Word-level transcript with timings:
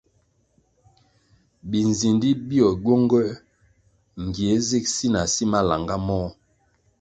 Binzindi 1.69 2.27
bio 2.47 2.67
gywenguer 2.83 3.29
ngie 4.25 4.55
zig 4.67 4.85
si 4.95 5.07
na 5.13 5.21
si 5.33 5.43
malanga 5.51 5.95
môh. 6.07 6.29